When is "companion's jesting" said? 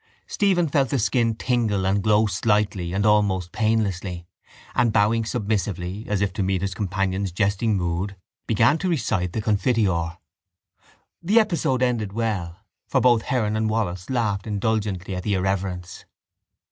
6.73-7.77